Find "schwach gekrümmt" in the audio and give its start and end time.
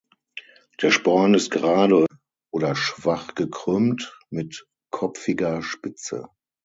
2.75-4.19